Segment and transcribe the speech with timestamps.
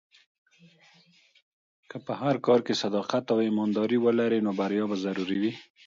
[1.89, 5.53] که په هر کار کې صداقت او ایمانداري ولرې، نو بریا به ضرور وي.